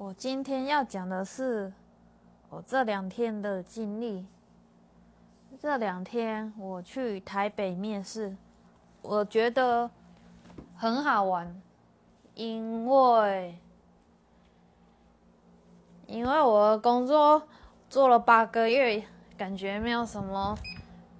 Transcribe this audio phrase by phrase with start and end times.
[0.00, 1.72] 我今天要讲的是
[2.50, 4.24] 我这两天的经历。
[5.58, 8.36] 这两天我去台北面试，
[9.02, 9.90] 我觉得
[10.76, 11.60] 很好玩，
[12.34, 13.58] 因为
[16.06, 17.42] 因为我的工作
[17.90, 19.02] 做了八个月，
[19.36, 20.56] 感觉没有什么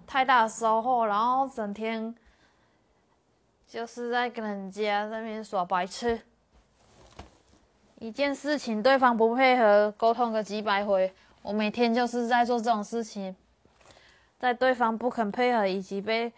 [0.06, 2.14] 太大的收获，然后整天
[3.66, 6.27] 就是在跟人家在那边耍白痴。
[8.00, 13.34] 一件事情，对方不配合，沟通个几百回，我每天就是在做这种事情，
[14.38, 16.32] 在对方不肯配合以及被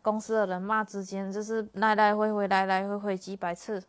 [0.00, 3.84] 公司的人骂之间，就是来来回回，来来回回几百次，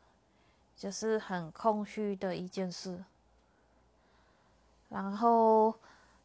[0.76, 3.02] 就是很空虚的一件事。
[4.90, 5.74] 然后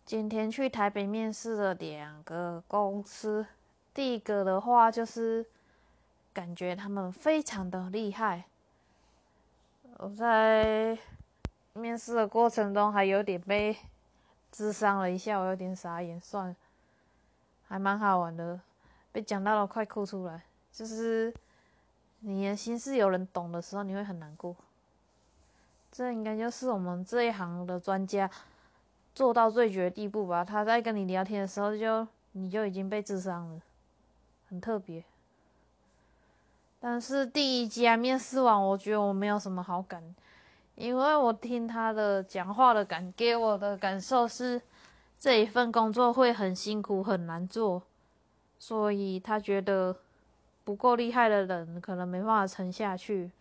[0.04, 3.46] 今天去台北面试了两个公司，
[3.94, 5.46] 第一个的话就是
[6.32, 8.44] 感觉他们非常的厉害。
[9.98, 10.96] 我在
[11.72, 13.76] 面试的过程中还有点被
[14.52, 16.56] 智商了一下，我有点傻眼，算了，
[17.66, 18.60] 还蛮好玩的，
[19.10, 20.44] 被讲到了快哭出来。
[20.72, 21.34] 就是
[22.20, 24.54] 你的心事有人懂的时候，你会很难过。
[25.90, 28.30] 这应该就是我们这一行的专家
[29.16, 30.44] 做到最绝的地步吧？
[30.44, 33.60] 他在跟你聊天的时候，就你就已经被智商了，
[34.48, 35.02] 很特别。
[36.80, 40.02] 但是第一家面试完，我觉得我没有什么好感，
[40.76, 44.62] 因为我听他的讲话的感，给我的感受是
[45.18, 47.82] 这一份工作会很辛苦很难做，
[48.60, 49.96] 所以他觉得
[50.62, 53.32] 不够厉害的人可能没办法撑下去。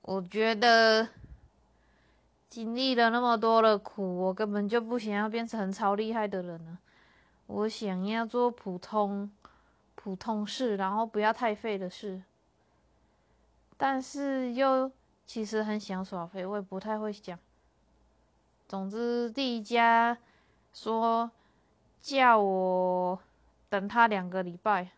[0.00, 1.06] 我觉得
[2.48, 6.78] 经历了那么多的苦，我根本就不想要变成超厉害的人了，
[7.46, 9.30] 我想要做普通。
[10.02, 12.20] 普通事，然后不要太废的事，
[13.76, 14.90] 但是又
[15.24, 17.38] 其实很想耍废，我也不太会讲。
[18.66, 20.18] 总之，第一家
[20.72, 21.30] 说
[22.00, 23.16] 叫我
[23.68, 24.88] 等他两个礼拜，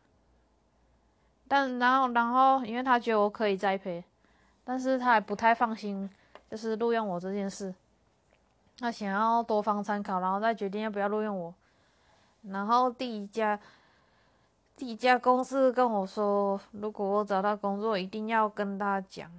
[1.46, 4.02] 但然后然后因为他觉得我可以栽培，
[4.64, 6.08] 但是他还不太放心，
[6.50, 7.74] 就是录用我这件事，
[8.78, 11.54] 他想要多方参考，然后再决定要不要录用我。
[12.44, 13.60] 然后第一家。
[14.76, 19.30] 第一家公司跟我说，如果我找到工作，一定要跟他讲。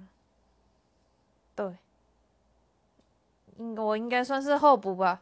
[1.54, 1.76] 对，
[3.58, 5.20] 应我应该算是候补吧，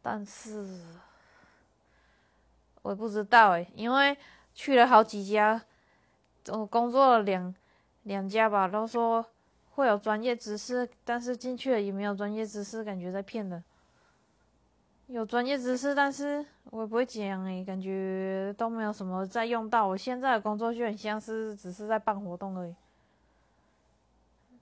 [0.00, 0.80] 但是
[2.82, 4.16] 我不知道诶，因为
[4.54, 5.60] 去了好几家，
[6.48, 7.52] 我工作了两
[8.04, 9.26] 两家吧，都说
[9.74, 13.62] 会有专业知识，但是进去了也没有专业知识，感觉在骗人。
[15.08, 19.86] 有专业知识，但是我也不会讲诶，感觉都没有什么在用到。
[19.86, 22.74] 我现在的工作就很像是只是在办活动而已，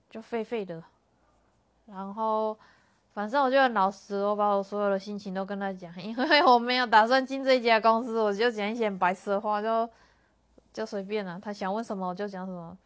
[0.09, 0.83] 就废废的。
[1.87, 2.55] 然后，
[3.13, 9.89] 反正我就很老实，我把我所有的心情都跟他讲，因为我没有打算进这家公司，我就讲一些白痴的话，就
[10.71, 11.39] 就随便了。
[11.39, 12.77] 他想问什么我就讲什么，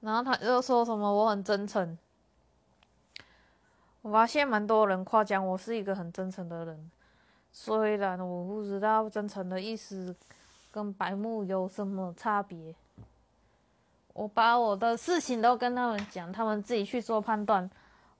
[0.00, 1.96] 然后他就说什么我很真诚。
[4.02, 6.90] 我发现蛮多人夸奖我是一个很真诚的人。
[7.58, 10.14] 虽然我不知道真诚的意思
[10.70, 12.74] 跟白目有什么差别，
[14.12, 17.68] 我把我的事情都跟他们讲，他们自己去做判断。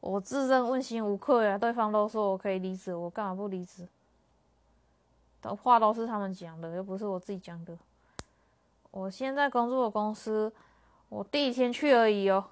[0.00, 3.86] 我自认问心无愧啊，对方都说我可以离职，我干嘛不离职？
[5.42, 7.76] 的话都是他们讲的，又不是我自己讲的。
[8.90, 10.50] 我现在工作的公司，
[11.10, 12.42] 我第一天去而已哦。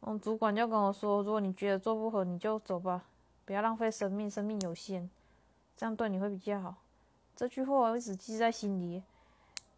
[0.00, 3.04] 嗯，主管就跟我说，如果你觉得做不好，你就走吧，
[3.44, 5.08] 不要浪费生命，生命有限。
[5.80, 6.74] 这样对你会比较好。
[7.34, 9.02] 这句话我一直记在心里。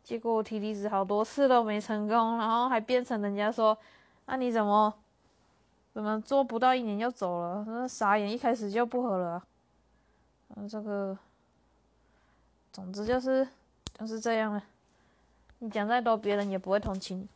[0.03, 3.79] 结果我提离职好多次都没成功，然后还变成人家说
[4.27, 4.93] ：“那你怎么
[5.93, 9.45] 怎么做不到一年就走了？”那傻眼，一开始就不合了。
[10.57, 11.17] 嗯，这个，
[12.73, 13.47] 总之就是
[13.97, 14.65] 就是这样了。
[15.61, 17.29] 你讲再多，别人也不会同情你。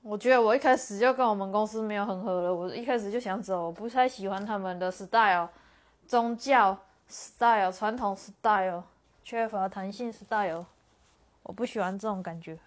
[0.00, 2.54] 我觉得我一开始就跟我们公司没有很合了。
[2.54, 5.50] 我一开始就想走，我不太喜欢他们的 style。
[6.10, 6.76] 宗教
[7.06, 8.82] style、传统 style、
[9.22, 10.66] 缺乏弹性 style，
[11.44, 12.58] 我不喜欢这种感觉。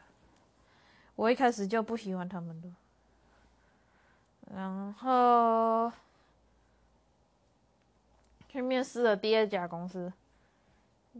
[1.17, 2.69] 我一开始就不喜欢他们的。
[4.55, 5.91] 然后
[8.47, 10.13] 去面试了第二家公司，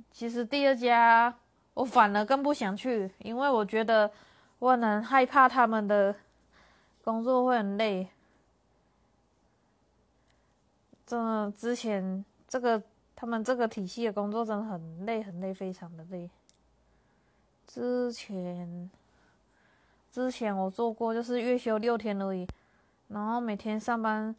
[0.10, 1.36] 其实第二家
[1.74, 4.10] 我反而更不想去，因为我觉得
[4.60, 6.16] 我很害怕他们的
[7.04, 8.08] 工作会很累。
[11.06, 12.82] 真的，之前这个
[13.16, 16.30] 他们这个体系的工作真的很累，很累，非常的累。
[17.68, 18.90] 之前
[20.12, 22.48] 之前我做过，就是月休六天而已，
[23.08, 24.36] 然后每天上班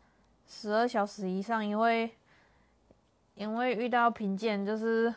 [0.46, 2.11] 十二小时以上，因为
[3.34, 5.12] 因为遇到贫贱，就是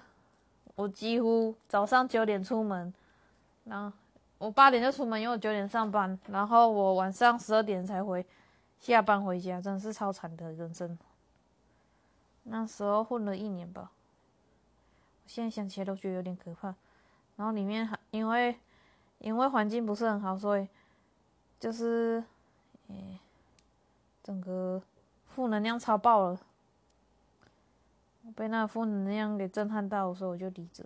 [0.76, 2.94] 我几乎早上九点出门，
[3.66, 3.98] 然后
[4.38, 8.26] 我八点就出门，因为我九点上班，然后我晚上十二点才回
[8.80, 10.98] 下班回家，真的是超惨的人生。
[12.50, 13.92] 那时候混了一年吧，
[15.26, 16.74] 现在想起来都觉得有点可怕。
[17.36, 18.58] 然后里面还因为
[19.20, 20.68] 因为环境不是很好，所以
[21.60, 22.24] 就是
[22.88, 23.20] 诶，
[24.24, 24.82] 整个
[25.26, 26.40] 负能量超爆了，
[28.36, 30.86] 被那负能量给震撼到，所以我就离职。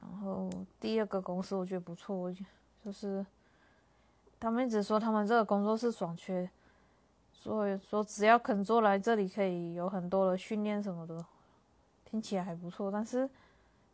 [0.00, 2.32] 然后第二个公司我觉得不错我，
[2.84, 3.26] 就是
[4.38, 6.48] 他们一直说他们这个工作是爽缺。
[7.46, 11.24] 所以说，只要肯做来这里，可以有很多的训练什么的，
[12.04, 12.90] 听起来还不错。
[12.90, 13.24] 但是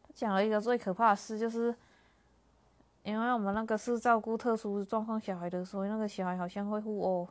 [0.02, 1.76] 他讲了一个最可怕的事，就是
[3.02, 7.28] 因为我们那个是照顾特殊状况小孩的，所以那个小孩好像会互殴、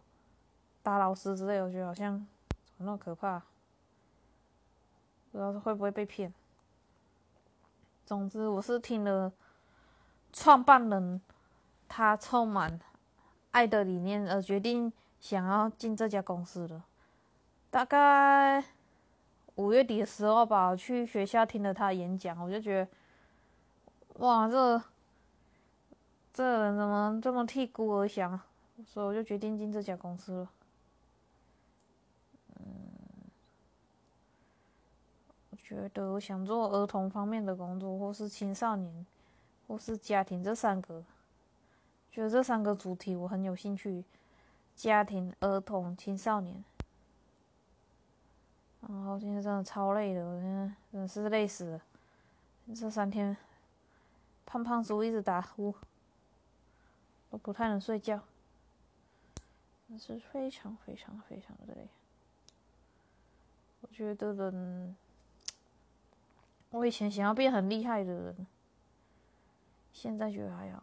[0.83, 2.23] 打老师之类，我觉得好像
[2.77, 3.39] 那么可怕，
[5.31, 6.31] 不知道会不会被骗。
[8.05, 9.33] 总之，我是听了
[10.31, 11.19] 创办人
[11.89, 12.79] 他充满
[13.49, 14.93] 爱的理念而决定。
[15.21, 16.81] 想要进这家公司的，
[17.69, 18.61] 大概
[19.55, 24.81] 五月底的时候吧，去学校听了他演讲，我就觉得，哇，这
[26.33, 28.37] 这人怎么这么替孤儿想？
[28.83, 30.51] 所以我就决定进这家公司了。
[32.55, 32.65] 嗯，
[35.51, 39.05] 我觉得我想做儿童方面的工作，或是青少年，
[39.67, 41.03] 或是家庭这三个，
[42.09, 44.03] 觉得这三个主题我很有兴趣。
[44.81, 46.65] 家庭、儿童、青少年，
[48.81, 51.81] 然后今天真的超累的，我今天真的是累死了。
[52.75, 53.37] 这三天，
[54.43, 55.75] 胖胖猪一直打呼，
[57.29, 58.21] 都不太能睡觉，
[59.87, 61.87] 真是非常非常非常累。
[63.81, 64.95] 我觉得人，
[66.71, 68.47] 我以前想要变很厉害的人，
[69.93, 70.81] 现在觉得还好。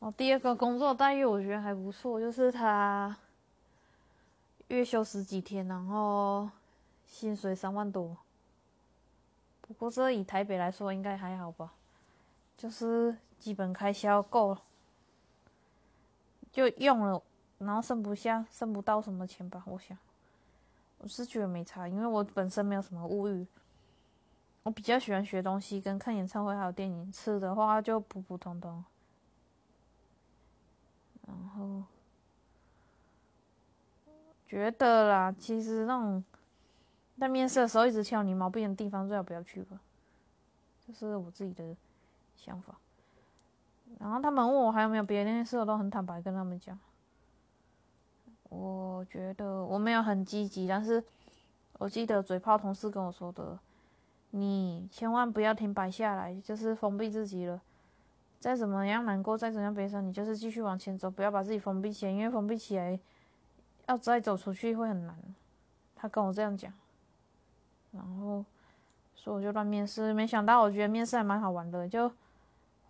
[0.00, 3.14] 哦，第二个工作待遇我觉得还不错，就是他
[4.68, 6.48] 月休十几天，然后
[7.06, 8.16] 薪水三万多。
[9.60, 11.72] 不过这以台北来说应该还好吧，
[12.56, 14.62] 就是基本开销够了，
[16.50, 17.22] 就用了，
[17.58, 19.62] 然后剩不下、剩不到什么钱吧。
[19.66, 19.96] 我想，
[20.96, 23.46] 我是觉得没差，因为我本身没有什么物欲，
[24.62, 27.12] 我比较喜欢学东西、跟看演唱会还有电影。
[27.12, 28.82] 吃的话就普普通通。
[31.38, 31.82] 然后
[34.46, 36.22] 觉得啦，其实那种
[37.18, 39.80] 在面试的时候一直挑你毛病的地方，最好不要去吧。
[40.86, 41.76] 这是我自己的
[42.36, 42.74] 想法。
[43.98, 46.78] 然后他们问我还有没有别的面试，我都很坦白跟他们讲。
[48.48, 51.02] 我觉得我没有很积极，但是
[51.74, 53.58] 我记得嘴炮同事跟我说的，
[54.30, 57.60] 你千万不要停摆下来，就是封闭自己了。
[58.40, 62.98] 再怎么样难过，再怎样悲伤，你就是继续往前走，不要把自己封闭起来，因为封闭起来，
[63.86, 65.14] 要再走出去会很难。
[65.94, 66.72] 他跟我这样讲，
[67.92, 68.42] 然后，
[69.14, 72.10] 所以我就乱面试，没想到我觉得面试还蛮好玩的，就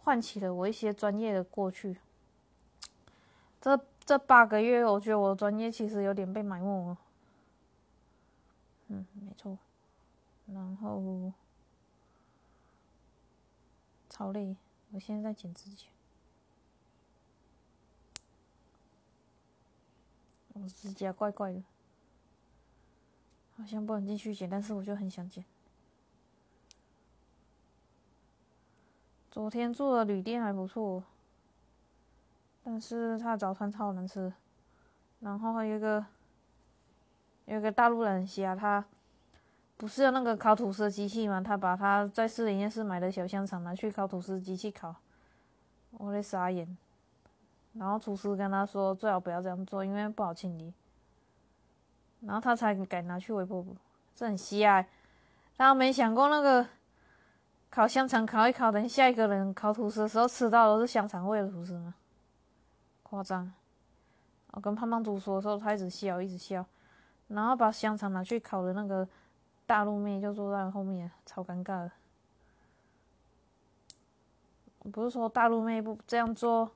[0.04, 1.98] 唤起了我一些专业的过去。
[3.60, 6.96] 这这八个月，我觉得我专业其实有点被埋没了。
[8.86, 9.58] 嗯，没错。
[10.46, 11.32] 然后，
[14.08, 14.54] 超累。
[14.92, 15.86] 我现在在剪指甲，
[20.52, 21.62] 我指甲怪怪的，
[23.56, 25.44] 好像不能继续剪，但是我就很想剪。
[29.30, 31.04] 昨天住的旅店还不错，
[32.64, 34.32] 但是他早餐超难吃，
[35.20, 36.04] 然后还有一个，
[37.44, 38.84] 有一个大陆人写他。
[39.80, 41.40] 不是有那个烤吐司机器吗？
[41.40, 44.94] 他把他在市里夜市买的小香肠拿去烤吐司机器烤，
[45.92, 46.76] 我在傻眼。
[47.72, 50.74] 然后厨师跟他说最好不要这样做，因为不好清理。
[52.20, 53.74] 然后他才敢拿去微波炉，
[54.14, 54.84] 这很瞎。
[55.56, 56.66] 他没想过那个
[57.70, 61.94] 烤香肠烤一烤，等下一个人烤吐司的时候吃到都是香肠味的吐司吗？
[63.02, 63.50] 夸张。
[64.50, 66.66] 我跟胖胖猪说的时候，他一直笑，一直笑，
[67.28, 69.08] 然后把香肠拿去烤的那个。
[69.70, 71.92] 大陆妹就坐在后面，超尴尬的。
[74.90, 76.68] 不是说大陆妹不这样做，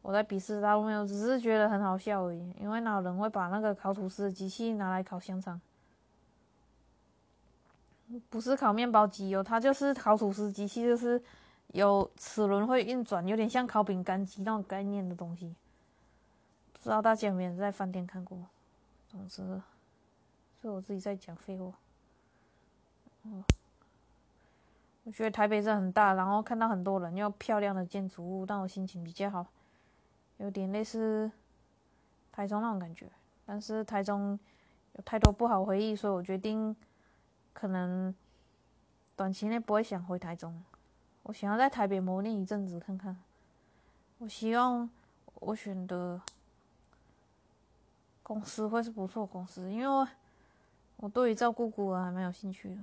[0.00, 2.52] 我在鄙视大陆妹，我只是觉得很好笑而已。
[2.52, 5.60] 因为哪有人会把那个烤吐司的机器拿来烤香肠？
[8.30, 11.20] 不是烤面包机哦，它就是烤吐司机器，就是
[11.72, 15.52] 有齿轮会运转，有点像烤饼干机那种概念的东西。
[16.72, 18.38] 不知道大家有没有在饭店看过？
[19.08, 19.60] 总之，
[20.62, 21.72] 是我自己在讲废话。
[23.24, 23.42] 嗯，
[25.04, 29.46] 我觉得台北真很大，然后看到很多人又漂亮的建筑物，让我心情比较好，
[30.36, 31.30] 有点类似
[32.30, 33.10] 台中那种感觉。
[33.46, 34.38] 但是台中
[34.94, 36.74] 有太多不好回忆，所以我决定
[37.52, 38.14] 可能
[39.16, 40.62] 短期内不会想回台中。
[41.24, 43.16] 我想要在台北磨练一阵子看看。
[44.18, 44.88] 我希望
[45.40, 46.20] 我选的
[48.22, 50.08] 公司会是不错公司，因为
[50.96, 52.80] 我对于照顾孤儿还蛮有兴趣的，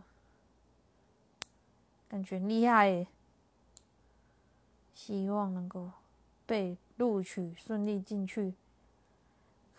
[2.12, 3.08] 感觉厉害耶。
[4.94, 5.90] 希望能够
[6.46, 8.54] 被录取，顺利进去。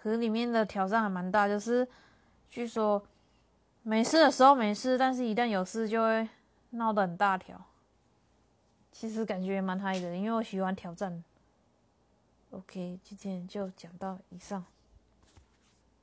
[0.00, 1.86] 可里面的挑战还蛮大，就是
[2.48, 3.06] 据说
[3.82, 6.26] 没事的时候没事，但是一旦有事就会
[6.70, 7.62] 闹得很大条。
[8.90, 11.22] 其实感觉蛮嗨的，因为我喜欢挑战。
[12.50, 14.64] OK，今天就讲到以上。